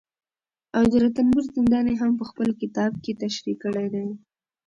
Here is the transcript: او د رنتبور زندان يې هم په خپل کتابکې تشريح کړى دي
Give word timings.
او 0.75 0.83
د 0.91 0.93
رنتبور 1.01 1.43
زندان 1.55 1.85
يې 1.91 1.95
هم 2.01 2.11
په 2.19 2.23
خپل 2.29 2.49
کتابکې 2.61 3.13
تشريح 3.23 3.57
کړى 3.63 3.87
دي 3.93 4.05